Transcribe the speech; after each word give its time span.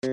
Pra 0.00 0.10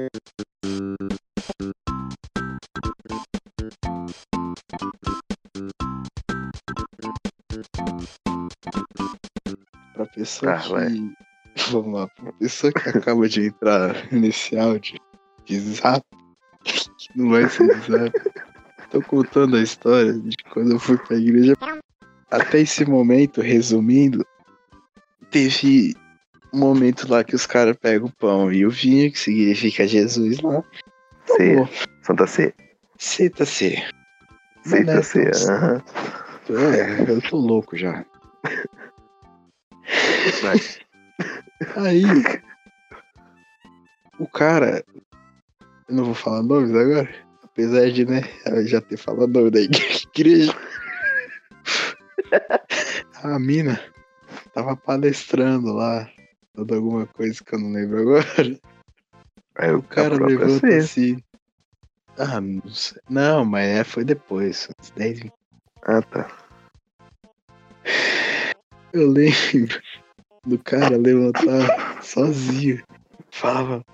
pessoa 10.13 10.55
Ah, 10.55 10.57
que. 10.57 11.15
Vamos 11.71 11.93
lá, 11.93 12.07
pra 12.09 12.33
pessoa 12.33 12.73
que 12.73 12.89
acaba 12.89 13.29
de 13.29 13.47
entrar 13.47 13.95
nesse 14.11 14.57
áudio 14.57 14.99
de 15.45 15.57
zap, 15.57 16.05
que 16.65 16.73
não 17.15 17.29
vai 17.29 17.47
ser 17.47 17.73
zap. 17.79 18.11
Tô 18.91 19.01
contando 19.01 19.55
a 19.55 19.61
história 19.61 20.19
de 20.19 20.35
quando 20.51 20.73
eu 20.73 20.79
fui 20.79 20.97
pra 20.97 21.15
igreja. 21.15 21.55
Até 22.29 22.59
esse 22.59 22.83
momento, 22.83 23.39
resumindo, 23.39 24.25
teve 25.31 25.95
momento 26.57 27.09
lá 27.09 27.23
que 27.23 27.35
os 27.35 27.45
caras 27.45 27.77
pegam 27.77 28.07
o 28.07 28.11
pão 28.11 28.51
e 28.51 28.65
o 28.65 28.69
vinho, 28.69 29.11
que 29.11 29.19
significa 29.19 29.87
Jesus 29.87 30.39
lá. 30.41 30.63
C. 31.25 31.37
Tomou. 31.37 31.69
Santa 32.01 32.27
C. 32.27 32.53
Senta 32.97 33.45
C. 33.45 33.83
Santa 34.63 35.03
C. 35.03 35.31
aham. 35.49 35.83
É, 36.49 37.11
eu 37.11 37.21
tô 37.21 37.37
louco 37.37 37.75
já. 37.75 38.05
Aí, 41.75 42.03
o 44.19 44.27
cara, 44.27 44.83
eu 45.89 45.95
não 45.95 46.05
vou 46.05 46.13
falar 46.13 46.43
nomes 46.43 46.73
agora, 46.73 47.09
apesar 47.43 47.91
de, 47.91 48.05
né, 48.05 48.21
já 48.65 48.79
ter 48.79 48.97
falado 48.97 49.27
nome 49.27 49.51
da 49.51 49.59
igreja. 49.59 50.53
A 53.23 53.39
mina 53.39 53.79
tava 54.53 54.75
palestrando 54.75 55.73
lá, 55.73 56.09
dando 56.57 56.75
alguma 56.75 57.05
coisa 57.05 57.43
que 57.43 57.53
eu 57.53 57.59
não 57.59 57.71
lembro 57.71 58.01
agora. 58.01 58.59
Aí 59.55 59.71
O 59.71 59.83
cara 59.83 60.15
levanta 60.15 60.67
assim. 60.67 61.21
Ah, 62.17 62.41
não 62.41 62.67
sei. 62.69 63.01
Não, 63.09 63.45
mas 63.45 63.67
é, 63.67 63.83
foi 63.83 64.03
depois, 64.03 64.67
uns 64.79 64.89
10 64.91 65.19
minutos. 65.19 65.39
Ah, 65.83 66.01
tá. 66.01 66.27
Eu 68.91 69.11
lembro 69.11 69.79
do 70.45 70.57
cara 70.57 70.97
levantar 70.97 72.01
sozinho. 72.03 72.83
Falava. 73.31 73.85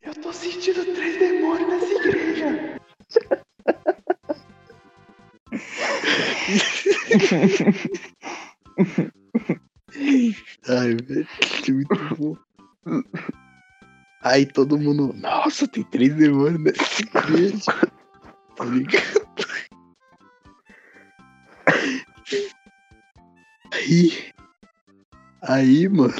Eu 0.00 0.14
tô 0.14 0.32
sentindo 0.32 0.84
três 0.94 1.18
demônios 1.18 1.68
nessa 1.68 1.92
igreja. 1.92 2.78
Ai, 10.68 10.94
velho, 10.96 11.26
que 11.62 11.72
muito 11.72 12.16
bom. 12.16 12.36
Aí 14.22 14.46
todo 14.46 14.78
mundo. 14.78 15.12
Nossa, 15.14 15.66
tem 15.68 15.84
três 15.84 16.14
demônios 16.14 16.62
nessa 16.62 17.02
igreja. 17.02 17.72
Tá 18.56 18.64
ligado? 18.64 19.22
Aí. 23.72 24.32
Aí, 25.42 25.88
mano. 25.88 26.14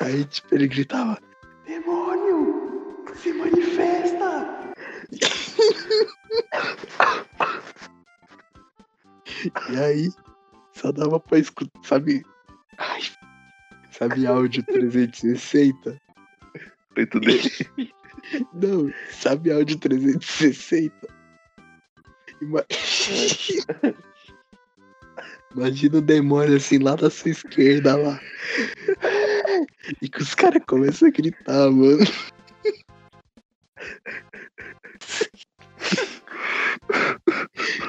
Aí, 0.00 0.24
tipo, 0.24 0.54
ele 0.54 0.68
gritava: 0.68 1.18
Demônio! 1.66 3.04
Se 3.14 3.32
manifesta! 3.32 4.74
E 9.76 9.78
aí, 9.78 10.10
só 10.72 10.90
dava 10.90 11.20
pra 11.20 11.38
escutar, 11.38 11.78
sabe? 11.84 12.24
Ai, 12.78 13.02
sabe 13.90 14.26
áudio 14.26 14.64
360? 14.64 16.00
Preto 16.94 17.20
dele. 17.20 17.50
Não, 18.54 18.90
sabe 19.10 19.52
áudio 19.52 19.78
360? 19.78 20.94
Ima- 22.40 22.64
Imagina 25.54 25.98
o 25.98 26.02
demônio 26.02 26.56
assim 26.56 26.78
lá 26.78 26.96
da 26.96 27.10
sua 27.10 27.32
esquerda 27.32 27.96
lá. 27.96 28.18
E 30.00 30.08
que 30.08 30.22
os 30.22 30.34
caras 30.34 30.62
começam 30.66 31.08
a 31.08 31.10
gritar, 31.10 31.70
mano. 31.70 31.98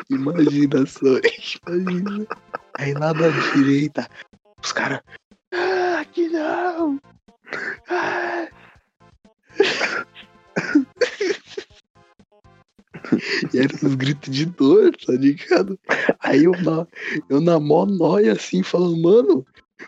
Imagina 0.10 0.86
só, 0.86 1.20
imagina. 1.68 2.28
Aí 2.76 2.94
lá 2.94 3.14
da 3.14 3.30
direita, 3.54 4.08
os 4.64 4.72
caras. 4.72 5.02
Ah, 5.54 6.00
aqui 6.02 6.30
não! 6.30 7.00
Ah. 7.90 8.48
E 13.54 13.60
eram 13.60 13.78
os 13.84 13.96
gritos 13.96 14.34
de 14.34 14.46
dor, 14.46 14.94
tá 14.98 15.14
ligado? 15.14 15.80
Aí 16.20 16.44
eu 16.44 16.52
na, 16.52 16.86
eu 17.30 17.40
na 17.40 17.58
mó 17.60 17.86
nóia 17.86 18.34
assim, 18.34 18.64
falando, 18.64 19.02
mano, 19.02 19.46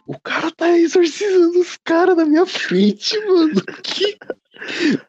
o 0.07 0.17
cara 0.19 0.51
tá 0.51 0.77
exorcizando 0.77 1.59
os 1.59 1.77
caras 1.83 2.15
na 2.15 2.25
minha 2.25 2.45
frente, 2.45 3.19
mano. 3.25 3.61
Que... 3.83 4.17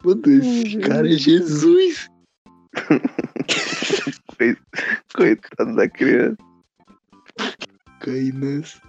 Mano, 0.05 0.23
esse 0.27 0.79
cara 0.79 1.09
é 1.09 1.17
Jesus. 1.17 2.09
Coitado 5.15 5.75
da 5.75 5.89
criança. 5.89 6.37
Cainas. 8.01 8.81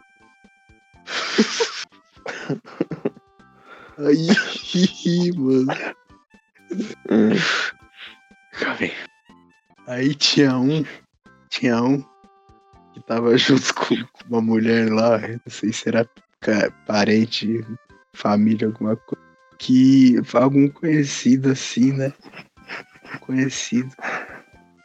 Aí, 3.97 5.31
mano. 5.37 5.67
Hum. 7.09 7.35
Calma 8.53 8.89
aí. 9.87 10.15
Tinha 10.15 10.57
um. 10.57 10.83
Tinha 11.49 11.83
um 11.83 12.01
que 12.93 13.01
tava 13.05 13.37
junto 13.37 13.73
com 13.75 13.95
com 13.95 14.27
uma 14.29 14.41
mulher 14.41 14.91
lá, 14.91 15.19
não 15.19 15.39
sei 15.47 15.71
se 15.71 15.87
era 15.87 16.07
parente, 16.87 17.65
família, 18.13 18.67
alguma 18.67 18.95
coisa. 18.95 19.21
Que 19.59 20.15
algum 20.33 20.67
conhecido 20.69 21.51
assim, 21.51 21.93
né? 21.93 22.13
Conhecido. 23.19 23.91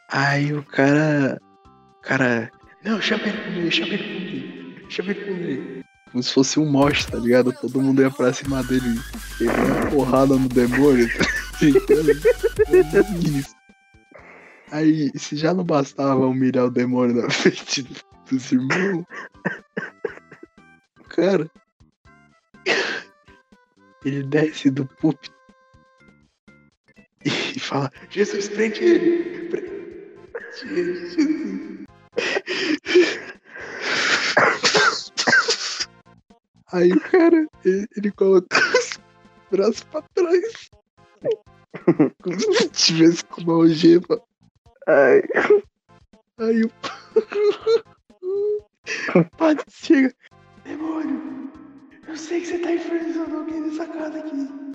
Aí 0.09 0.53
o 0.53 0.63
cara. 0.63 1.41
O 1.99 2.01
cara. 2.03 2.51
Não, 2.85 3.01
chama 3.01 3.25
ele 3.25 3.43
comigo, 3.43 3.71
chama 3.73 3.95
ele 3.95 4.05
comigo. 4.05 4.91
Chama 4.91 5.11
ele 5.11 5.25
comigo. 5.25 5.85
Como 6.13 6.23
se 6.23 6.33
fosse 6.33 6.61
um 6.61 6.71
moche, 6.71 7.07
tá 7.07 7.19
ligado? 7.19 7.53
Todo 7.53 7.83
mundo 7.83 8.01
ia 8.01 8.11
pra 8.11 8.33
cima 8.33 8.63
dele. 8.63 9.01
Ele 9.41 9.51
uma 9.51 9.91
porrada 9.91 10.37
no 10.37 10.49
demônio. 10.49 11.09
tá. 11.19 11.27
Aí, 14.71 15.11
se 15.17 15.37
já 15.37 15.55
não 15.55 15.65
bastava 15.65 16.27
humilhar 16.27 16.67
o 16.67 16.71
demônio 16.71 17.23
na 17.23 17.31
frente 17.31 17.87
dos 18.31 18.53
irmãos, 18.53 19.05
cara, 21.09 21.51
ele 24.05 24.23
desce 24.25 24.71
do 24.71 24.87
púlpito 24.87 25.35
e 27.25 27.61
fala: 27.61 27.91
Jesus, 28.11 28.49
prende 28.49 28.85
ele! 28.85 29.36
Aí 36.73 36.93
o 36.93 37.01
cara, 37.01 37.47
ele, 37.65 37.87
ele 37.97 38.11
coloca 38.13 38.59
os 38.59 38.99
braços 39.51 39.85
pra 39.85 40.03
trás. 40.15 40.71
Como 42.23 42.41
se 42.55 42.69
tivesse 42.71 43.25
com 43.27 43.43
uma 43.43 43.55
algema. 43.55 44.23
Ai. 44.87 45.23
Aí 46.39 46.63
o 46.63 46.71
o 49.15 49.25
padre 49.37 49.65
chega. 49.69 50.15
Demônio, 50.65 51.51
eu 52.07 52.17
sei 52.17 52.41
que 52.41 52.47
você 52.47 52.59
tá 52.59 52.73
infernizando 52.73 53.37
alguém 53.37 53.61
nessa 53.61 53.87
casa 53.87 54.19
aqui. 54.19 54.66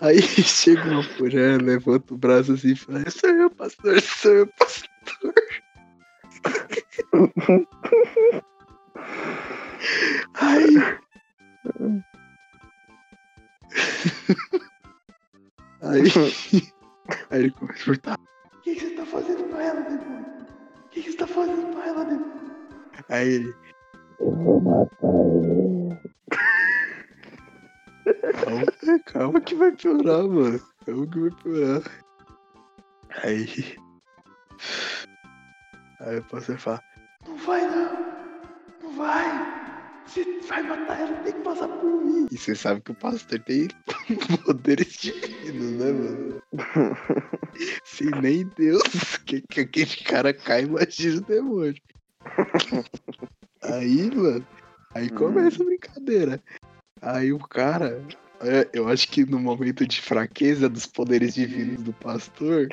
Aí 0.00 0.20
chega 0.42 0.82
uma 0.82 1.02
mulher, 1.18 1.62
levanta 1.62 2.14
o 2.14 2.18
braço 2.18 2.52
assim 2.52 2.72
e 2.72 2.76
fala: 2.76 3.08
Sou 3.10 3.30
eu, 3.30 3.50
pastor, 3.50 4.00
sou 4.00 4.32
eu, 4.32 4.46
pastor. 4.46 4.88
Aí. 10.34 10.76
Aí. 15.82 16.02
Aí 17.30 17.40
ele 17.40 17.50
começa 17.50 17.82
a 17.82 17.84
perguntar: 17.84 18.18
O 18.54 18.60
que, 18.62 18.74
você 18.74 18.90
tá 18.90 19.06
fazendo 19.06 19.44
com 19.44 19.60
ela, 19.60 19.80
demônio? 19.82 20.26
O 20.84 20.88
que, 20.90 21.02
você 21.02 21.16
tá 21.16 21.26
fazendo 21.26 21.74
com 21.74 21.82
ela, 21.82 22.04
demônio? 22.04 22.34
Aí 23.08 23.28
ele. 23.28 23.54
Eu 24.20 24.30
vou 24.30 24.60
matar 24.60 25.08
ele. 25.08 25.98
Calma, 28.04 29.00
calma 29.06 29.40
que 29.40 29.54
vai 29.54 29.72
piorar, 29.72 30.24
mano. 30.24 30.60
Calma 30.84 31.06
que 31.06 31.18
vai 31.20 31.30
piorar. 31.42 31.82
Aí. 33.22 33.76
Aí 36.00 36.18
o 36.18 36.24
pastor 36.24 36.58
fala: 36.58 36.82
Não 37.26 37.36
vai 37.36 37.66
não. 37.66 37.92
Não 38.82 38.92
vai. 38.96 40.04
você 40.06 40.24
vai 40.46 40.62
matar 40.62 41.00
ela, 41.00 41.16
tem 41.22 41.32
que 41.32 41.40
passar 41.40 41.68
por 41.68 42.04
mim. 42.04 42.26
E 42.30 42.36
você 42.36 42.54
sabe 42.54 42.80
que 42.82 42.92
o 42.92 42.94
pastor 42.94 43.38
tem 43.40 43.68
poderes 44.44 44.92
divinos, 44.98 45.72
né, 45.72 45.92
mano? 45.92 46.42
Se 47.84 48.04
nem 48.20 48.46
Deus 48.56 49.16
que, 49.24 49.40
que 49.40 49.60
aquele 49.60 49.96
cara 50.04 50.34
cai, 50.34 50.64
imagina 50.64 51.18
o 51.18 51.24
demônio. 51.24 51.82
Aí, 53.62 54.14
mano, 54.14 54.46
aí 54.94 55.08
começa 55.08 55.62
a 55.62 55.66
brincadeira. 55.66 56.42
Aí 57.04 57.34
o 57.34 57.38
cara, 57.38 58.02
é, 58.40 58.66
eu 58.72 58.88
acho 58.88 59.08
que 59.08 59.26
no 59.26 59.38
momento 59.38 59.86
de 59.86 60.00
fraqueza 60.00 60.70
dos 60.70 60.86
poderes 60.86 61.34
divinos 61.34 61.82
do 61.82 61.92
pastor, 61.92 62.66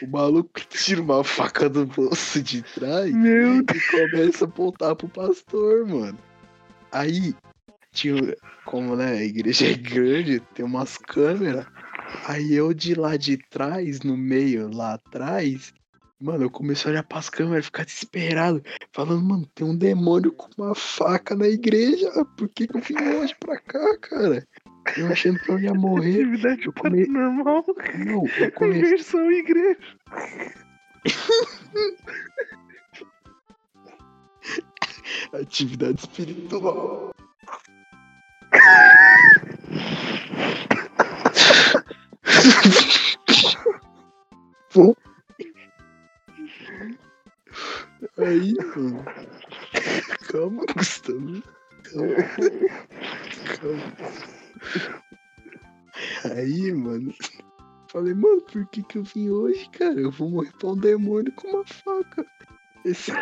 o 0.00 0.06
maluco 0.06 0.60
tira 0.70 1.02
uma 1.02 1.22
faca 1.22 1.68
do 1.68 1.84
bolso 1.84 2.42
de 2.42 2.62
trás 2.62 3.12
Meu 3.12 3.58
e 3.58 3.64
começa 3.90 4.46
a 4.46 4.48
apontar 4.48 4.96
pro 4.96 5.08
pastor, 5.08 5.86
mano. 5.86 6.18
Aí, 6.90 7.34
tinha, 7.92 8.34
como 8.64 8.96
né, 8.96 9.18
a 9.18 9.24
igreja 9.24 9.70
é 9.70 9.74
grande, 9.74 10.40
tem 10.54 10.64
umas 10.64 10.96
câmeras. 10.96 11.66
Aí 12.26 12.54
eu 12.54 12.72
de 12.72 12.94
lá 12.94 13.16
de 13.18 13.36
trás, 13.36 14.00
no 14.00 14.16
meio, 14.16 14.74
lá 14.74 14.94
atrás, 14.94 15.74
mano, 16.20 16.44
eu 16.44 16.50
comecei 16.50 16.90
a 16.90 16.92
olhar 16.92 17.02
pras 17.02 17.28
câmeras, 17.30 17.66
ficar 17.66 17.84
desesperado, 17.84 18.62
falando, 18.92 19.24
mano, 19.24 19.46
tem 19.54 19.66
um 19.66 19.76
demônio 19.76 20.32
com 20.32 20.48
uma 20.62 20.74
faca 20.74 21.34
na 21.34 21.48
igreja. 21.48 22.10
Por 22.36 22.48
que, 22.48 22.66
que 22.66 22.76
eu 22.76 22.80
vim 22.80 22.96
hoje 23.16 23.34
pra 23.40 23.58
cá, 23.58 23.98
cara? 23.98 24.46
Eu 24.96 25.06
achando 25.08 25.38
que 25.38 25.50
eu 25.50 25.58
ia 25.58 25.74
morrer. 25.74 26.22
Atividade 26.22 26.66
Eu 26.66 26.72
come- 26.72 27.06
paranormal. 27.06 27.64
Não, 27.98 28.24
eu 28.38 28.52
comecei. 28.52 29.20
Em 29.20 29.38
igreja. 29.38 29.78
Atividade 35.32 36.00
espiritual. 36.00 37.10
Bom. 44.74 44.94
Aí, 48.26 48.54
mano. 48.54 49.04
Calma, 50.30 50.64
Gustavo. 50.76 51.42
Calma. 51.84 52.16
Calma. 53.60 53.96
Aí, 56.36 56.72
mano. 56.72 57.14
Falei, 57.88 58.14
mano, 58.14 58.40
por 58.42 58.66
que 58.66 58.82
que 58.82 58.98
eu 58.98 59.02
vim 59.02 59.30
hoje, 59.30 59.68
cara? 59.70 60.00
Eu 60.00 60.10
vou 60.10 60.30
morrer 60.30 60.52
pra 60.58 60.68
um 60.70 60.76
demônio 60.76 61.32
com 61.32 61.48
uma 61.48 61.64
faca. 61.64 62.26
Esse. 62.84 63.12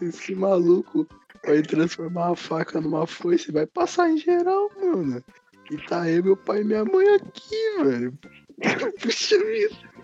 Esse 0.00 0.34
maluco 0.34 1.06
vai 1.44 1.62
transformar 1.62 2.32
a 2.32 2.36
faca 2.36 2.80
numa 2.80 3.06
foice 3.06 3.52
vai 3.52 3.66
passar 3.66 4.10
em 4.10 4.18
geral, 4.18 4.70
mano. 4.80 5.22
E 5.70 5.76
tá 5.78 6.08
eu, 6.08 6.22
meu 6.22 6.36
pai 6.36 6.60
e 6.60 6.64
minha 6.64 6.84
mãe 6.84 7.08
aqui, 7.14 7.82
velho. 7.82 8.18
Puxa 9.00 9.38
vida. 9.38 9.95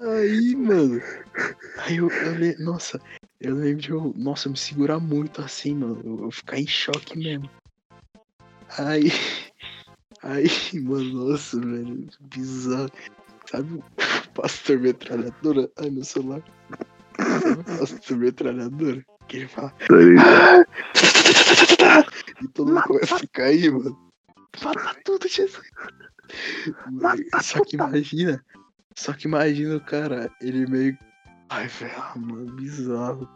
Aí, 0.00 0.56
mano. 0.56 1.00
Aí 1.78 1.96
eu, 1.96 2.08
eu 2.10 2.34
le- 2.34 2.56
Nossa, 2.58 3.00
eu 3.40 3.54
lembro 3.54 3.82
de 3.82 3.90
eu. 3.90 4.12
Nossa, 4.16 4.48
me 4.48 4.56
segurar 4.56 4.98
muito 4.98 5.40
assim, 5.42 5.74
mano. 5.74 6.00
Eu, 6.04 6.24
eu 6.24 6.30
ficar 6.30 6.58
em 6.58 6.66
choque 6.66 7.18
mesmo. 7.18 7.48
Aí. 8.78 9.10
Aí, 10.22 10.48
mano, 10.80 11.30
nossa, 11.30 11.60
velho. 11.60 12.06
Bizarro. 12.20 12.90
Sabe 13.50 13.74
o 13.74 13.82
pastor 14.34 14.78
metralhadora? 14.78 15.70
Ai, 15.78 15.90
meu 15.90 16.04
celular. 16.04 16.42
Sabe 17.18 17.60
o 17.60 17.64
pastor 17.78 18.16
metralhadora? 18.18 19.04
Que 19.26 19.38
ele 19.38 19.48
fala. 19.48 19.72
E 22.42 22.48
todo 22.48 22.72
mundo 22.72 22.82
começa 22.82 23.16
a 23.16 23.28
cair, 23.28 23.72
mano. 23.72 24.07
Mata 24.62 24.94
tudo, 25.04 25.28
Jesus. 25.28 25.70
Só 27.42 27.64
que 27.64 27.76
imagina. 27.76 28.44
Só 28.94 29.12
que 29.12 29.26
imagina 29.28 29.76
o 29.76 29.80
cara, 29.80 30.30
ele 30.40 30.66
meio. 30.66 30.98
Ai, 31.50 31.68
velho, 31.68 31.94
mano, 32.16 32.52
bizarro. 32.56 33.28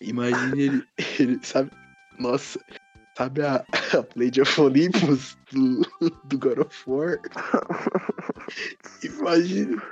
Imagina 0.00 0.56
ele, 0.56 0.86
ele. 1.18 1.38
Sabe. 1.42 1.70
Nossa. 2.18 2.60
Sabe 3.16 3.40
a, 3.40 3.64
a 3.96 4.02
Blade 4.14 4.42
of 4.42 4.60
Olympus 4.60 5.38
do, 5.50 5.80
do 6.24 6.38
God 6.38 6.58
of 6.58 6.90
War? 6.90 7.18
Imagina. 9.02 9.82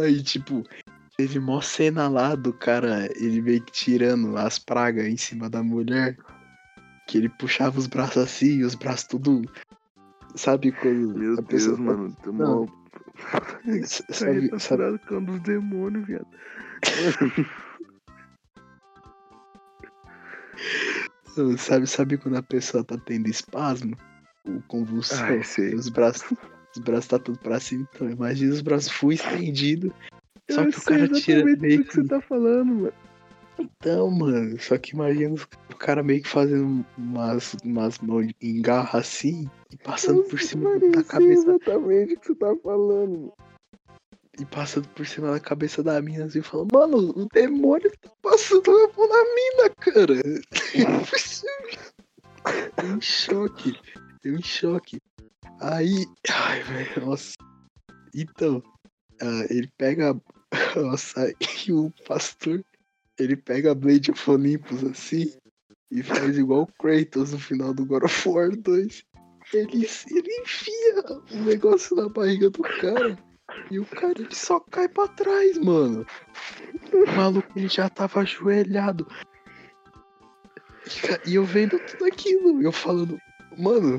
Aí, 0.00 0.22
tipo, 0.22 0.64
teve 1.16 1.38
mó 1.38 1.60
cena 1.60 2.08
lá 2.08 2.34
do 2.34 2.52
cara, 2.52 3.06
ele 3.16 3.42
meio 3.42 3.62
que 3.62 3.72
tirando 3.72 4.36
as 4.36 4.58
pragas 4.58 5.06
em 5.06 5.16
cima 5.16 5.50
da 5.50 5.62
mulher. 5.62 6.16
Que 7.08 7.16
ele 7.16 7.28
puxava 7.30 7.78
os 7.78 7.86
braços 7.86 8.18
assim, 8.22 8.62
os 8.62 8.74
braços 8.74 9.06
tudo. 9.08 9.42
Sabe 10.34 10.72
quando 10.72 11.18
Meu 11.18 11.32
a 11.32 11.36
Deus, 11.36 11.46
pessoa 11.48 11.76
tá- 11.76 11.82
mano. 11.82 12.16
Não, 12.26 12.32
mal. 12.66 12.68
S- 13.82 14.02
Tá 14.06 14.12
Sabe, 14.14 14.60
sabe, 14.60 14.98
com 15.08 15.24
dos 15.24 15.40
demônios, 15.40 16.06
viado. 16.06 16.26
sabe, 21.58 21.86
sabe 21.86 22.18
quando 22.18 22.36
a 22.36 22.42
pessoa 22.42 22.84
tá 22.84 22.96
tendo 22.98 23.28
espasmo? 23.28 23.96
Ou 24.46 24.62
convulsão? 24.68 25.24
Ai, 25.24 25.42
sei. 25.42 25.74
Os 25.74 25.88
braços, 25.88 26.30
os 26.76 26.82
braços 26.82 27.06
tá 27.08 27.18
tudo 27.18 27.38
pra 27.38 27.60
cima. 27.60 27.86
Então, 27.94 28.10
imagina 28.10 28.52
os 28.52 28.60
braços 28.60 28.90
full 28.92 29.12
estendidos. 29.12 29.92
Só 30.50 30.64
que 30.66 30.78
o 30.78 30.82
cara 30.82 31.08
tira 31.08 31.44
meio 31.44 31.56
do 31.78 31.84
que 31.84 31.92
você 31.94 32.02
que. 32.02 32.08
tá 32.08 32.20
falando, 32.20 32.74
mano. 32.74 32.92
Então, 33.58 34.10
mano, 34.10 34.58
só 34.60 34.76
que 34.78 34.92
imagina 34.92 35.34
o 35.70 35.76
cara 35.76 36.02
meio 36.02 36.22
que 36.22 36.28
fazendo 36.28 36.84
umas, 36.96 37.54
umas 37.64 37.98
mãos 37.98 38.32
em 38.40 38.62
garra 38.62 39.00
assim 39.00 39.50
e 39.70 39.76
passando 39.76 40.22
por 40.24 40.40
cima 40.40 40.78
da 40.78 41.02
cabeça. 41.02 41.50
exatamente 41.50 42.14
o 42.14 42.20
que 42.20 42.28
você 42.28 42.34
tá 42.36 42.56
falando. 42.62 43.32
E 44.38 44.44
passando 44.44 44.88
por 44.90 45.04
cima 45.04 45.32
da 45.32 45.40
cabeça 45.40 45.82
da 45.82 46.00
mina 46.00 46.26
assim, 46.26 46.42
falando, 46.42 46.72
mano, 46.72 47.10
o 47.16 47.26
demônio 47.32 47.90
tá 48.00 48.08
passando 48.22 48.70
a 48.70 48.88
mão 48.96 49.08
na 49.08 49.24
mina, 49.34 49.68
cara. 49.80 50.14
Eu 52.78 52.96
em 52.96 53.00
choque. 53.00 53.76
Eu 54.24 54.36
em 54.36 54.42
choque. 54.42 55.00
Aí. 55.60 56.06
Ai, 56.30 56.62
velho, 56.62 57.06
nossa. 57.06 57.34
Então, 58.14 58.62
ah, 59.20 59.46
ele 59.50 59.68
pega. 59.76 60.16
Nossa, 60.76 61.34
e 61.66 61.72
o 61.72 61.92
pastor. 62.06 62.64
Ele 63.18 63.36
pega 63.36 63.72
a 63.72 63.74
Blade 63.74 64.10
of 64.10 64.30
Olympus 64.30 64.84
assim. 64.84 65.32
E 65.90 66.02
faz 66.02 66.36
igual 66.36 66.62
o 66.62 66.66
Kratos 66.66 67.32
no 67.32 67.38
final 67.38 67.72
do 67.72 67.86
God 67.86 68.04
of 68.04 68.28
War 68.28 68.54
2. 68.54 69.04
Ele, 69.54 69.88
ele 70.10 70.42
enfia 70.42 71.04
o 71.32 71.36
negócio 71.44 71.96
na 71.96 72.08
barriga 72.08 72.50
do 72.50 72.62
cara. 72.62 73.18
E 73.70 73.78
o 73.78 73.86
cara 73.86 74.14
ele 74.20 74.34
só 74.34 74.60
cai 74.60 74.88
pra 74.88 75.08
trás, 75.08 75.56
mano. 75.58 76.06
O 76.92 77.10
maluco 77.16 77.50
ele 77.56 77.68
já 77.68 77.88
tava 77.88 78.20
ajoelhado. 78.20 79.06
E 81.26 81.34
eu 81.34 81.44
vendo 81.44 81.78
tudo 81.78 82.04
aquilo. 82.04 82.62
Eu 82.62 82.72
falando, 82.72 83.18
mano. 83.56 83.98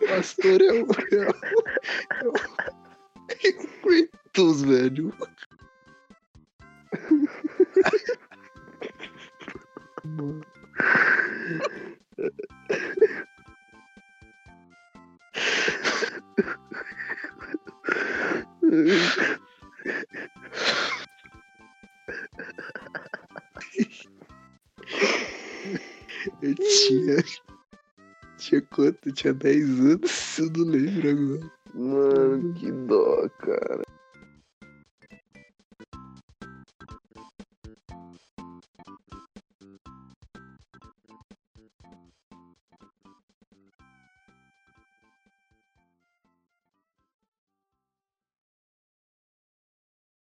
O 0.00 0.06
pastor 0.06 0.62
é 0.62 0.72
o. 0.72 0.86
É 1.12 2.28
o, 2.28 2.34
é 3.28 3.52
Kratos, 3.82 4.62
velho. 4.62 5.12
Eu 26.42 26.54
tinha. 26.54 27.16
Tinha 28.38 28.62
quanto? 28.62 29.08
Eu 29.08 29.14
tinha 29.14 29.32
10 29.34 29.80
anos, 29.80 30.38
eu 30.38 30.50
não 30.50 30.64
lembro 30.64 31.10
agora. 31.10 31.52
Mano, 31.74 32.54
que 32.54 32.70
dó, 32.70 33.28
cara. 33.38 33.82